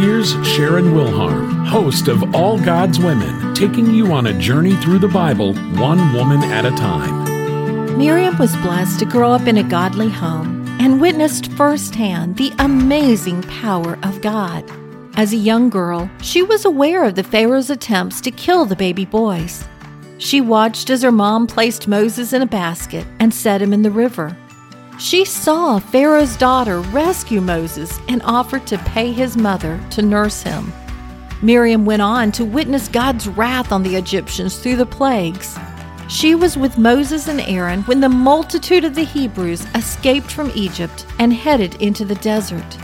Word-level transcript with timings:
Here's 0.00 0.30
Sharon 0.48 0.94
Wilharm, 0.94 1.66
host 1.66 2.08
of 2.08 2.34
All 2.34 2.58
God's 2.58 2.98
Women, 2.98 3.52
taking 3.52 3.92
you 3.92 4.14
on 4.14 4.28
a 4.28 4.38
journey 4.38 4.74
through 4.76 4.98
the 4.98 5.08
Bible, 5.08 5.52
one 5.78 6.14
woman 6.14 6.42
at 6.42 6.64
a 6.64 6.70
time. 6.70 7.98
Miriam 7.98 8.38
was 8.38 8.56
blessed 8.56 8.98
to 9.00 9.04
grow 9.04 9.30
up 9.30 9.46
in 9.46 9.58
a 9.58 9.62
godly 9.62 10.08
home 10.08 10.66
and 10.80 11.02
witnessed 11.02 11.52
firsthand 11.52 12.38
the 12.38 12.50
amazing 12.58 13.42
power 13.42 13.98
of 14.02 14.22
God. 14.22 14.64
As 15.16 15.34
a 15.34 15.36
young 15.36 15.68
girl, 15.68 16.10
she 16.22 16.42
was 16.42 16.64
aware 16.64 17.04
of 17.04 17.14
the 17.14 17.22
Pharaoh's 17.22 17.68
attempts 17.68 18.22
to 18.22 18.30
kill 18.30 18.64
the 18.64 18.76
baby 18.76 19.04
boys. 19.04 19.68
She 20.16 20.40
watched 20.40 20.88
as 20.88 21.02
her 21.02 21.12
mom 21.12 21.46
placed 21.46 21.88
Moses 21.88 22.32
in 22.32 22.40
a 22.40 22.46
basket 22.46 23.06
and 23.18 23.34
set 23.34 23.60
him 23.60 23.74
in 23.74 23.82
the 23.82 23.90
river. 23.90 24.34
She 25.00 25.24
saw 25.24 25.78
Pharaoh's 25.78 26.36
daughter 26.36 26.80
rescue 26.80 27.40
Moses 27.40 27.98
and 28.06 28.20
offered 28.22 28.66
to 28.66 28.76
pay 28.76 29.12
his 29.12 29.34
mother 29.34 29.80
to 29.92 30.02
nurse 30.02 30.42
him. 30.42 30.74
Miriam 31.40 31.86
went 31.86 32.02
on 32.02 32.30
to 32.32 32.44
witness 32.44 32.86
God's 32.86 33.26
wrath 33.26 33.72
on 33.72 33.82
the 33.82 33.96
Egyptians 33.96 34.58
through 34.58 34.76
the 34.76 34.84
plagues. 34.84 35.58
She 36.10 36.34
was 36.34 36.58
with 36.58 36.76
Moses 36.76 37.28
and 37.28 37.40
Aaron 37.40 37.80
when 37.84 38.00
the 38.00 38.10
multitude 38.10 38.84
of 38.84 38.94
the 38.94 39.04
Hebrews 39.04 39.66
escaped 39.74 40.30
from 40.30 40.52
Egypt 40.54 41.06
and 41.18 41.32
headed 41.32 41.76
into 41.76 42.04
the 42.04 42.16
desert. 42.16 42.76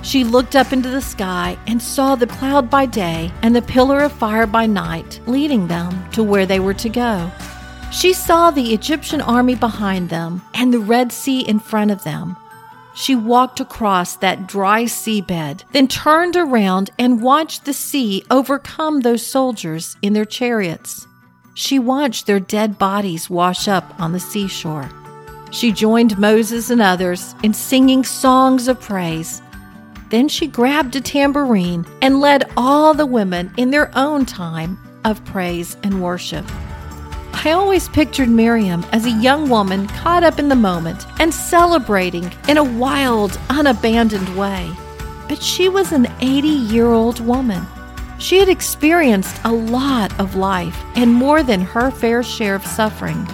She 0.00 0.24
looked 0.24 0.56
up 0.56 0.72
into 0.72 0.88
the 0.88 1.02
sky 1.02 1.58
and 1.66 1.82
saw 1.82 2.14
the 2.14 2.26
cloud 2.26 2.70
by 2.70 2.86
day 2.86 3.30
and 3.42 3.54
the 3.54 3.60
pillar 3.60 4.00
of 4.00 4.12
fire 4.12 4.46
by 4.46 4.64
night 4.64 5.20
leading 5.26 5.66
them 5.66 6.10
to 6.12 6.24
where 6.24 6.46
they 6.46 6.60
were 6.60 6.74
to 6.74 6.88
go. 6.88 7.30
She 7.92 8.14
saw 8.14 8.50
the 8.50 8.72
Egyptian 8.72 9.20
army 9.20 9.54
behind 9.54 10.08
them 10.08 10.40
and 10.54 10.72
the 10.72 10.78
Red 10.78 11.12
Sea 11.12 11.40
in 11.40 11.58
front 11.58 11.90
of 11.90 12.04
them. 12.04 12.36
She 12.94 13.14
walked 13.14 13.60
across 13.60 14.16
that 14.16 14.46
dry 14.46 14.84
seabed, 14.84 15.62
then 15.72 15.88
turned 15.88 16.34
around 16.34 16.90
and 16.98 17.22
watched 17.22 17.66
the 17.66 17.74
sea 17.74 18.24
overcome 18.30 19.00
those 19.00 19.24
soldiers 19.24 19.96
in 20.00 20.14
their 20.14 20.24
chariots. 20.24 21.06
She 21.52 21.78
watched 21.78 22.26
their 22.26 22.40
dead 22.40 22.78
bodies 22.78 23.28
wash 23.28 23.68
up 23.68 24.00
on 24.00 24.12
the 24.12 24.20
seashore. 24.20 24.88
She 25.50 25.70
joined 25.70 26.18
Moses 26.18 26.70
and 26.70 26.80
others 26.80 27.34
in 27.42 27.52
singing 27.52 28.04
songs 28.04 28.68
of 28.68 28.80
praise. 28.80 29.42
Then 30.08 30.28
she 30.28 30.46
grabbed 30.46 30.96
a 30.96 31.00
tambourine 31.02 31.84
and 32.00 32.20
led 32.20 32.50
all 32.56 32.94
the 32.94 33.06
women 33.06 33.52
in 33.58 33.70
their 33.70 33.90
own 33.94 34.24
time 34.24 34.78
of 35.04 35.22
praise 35.26 35.76
and 35.82 36.02
worship. 36.02 36.46
I 37.44 37.50
always 37.50 37.88
pictured 37.88 38.28
Miriam 38.28 38.86
as 38.92 39.04
a 39.04 39.10
young 39.10 39.48
woman 39.48 39.88
caught 39.88 40.22
up 40.22 40.38
in 40.38 40.48
the 40.48 40.54
moment 40.54 41.04
and 41.18 41.34
celebrating 41.34 42.32
in 42.46 42.56
a 42.56 42.62
wild, 42.62 43.36
unabandoned 43.50 44.36
way. 44.36 44.70
But 45.28 45.42
she 45.42 45.68
was 45.68 45.90
an 45.90 46.06
80 46.20 46.46
year 46.46 46.92
old 46.92 47.18
woman. 47.18 47.66
She 48.20 48.38
had 48.38 48.48
experienced 48.48 49.40
a 49.44 49.50
lot 49.50 50.16
of 50.20 50.36
life 50.36 50.80
and 50.94 51.12
more 51.12 51.42
than 51.42 51.62
her 51.62 51.90
fair 51.90 52.22
share 52.22 52.54
of 52.54 52.64
suffering. 52.64 53.26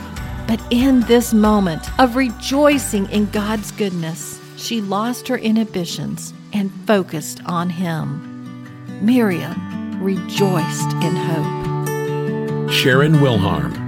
But 0.46 0.62
in 0.70 1.00
this 1.00 1.34
moment 1.34 1.86
of 2.00 2.16
rejoicing 2.16 3.10
in 3.10 3.26
God's 3.26 3.72
goodness, 3.72 4.40
she 4.56 4.80
lost 4.80 5.28
her 5.28 5.36
inhibitions 5.36 6.32
and 6.54 6.72
focused 6.86 7.42
on 7.44 7.68
Him. 7.68 9.04
Miriam 9.04 10.02
rejoiced 10.02 10.92
in 11.02 11.14
hope. 11.14 12.70
Sharon 12.70 13.16
Wilharm 13.16 13.87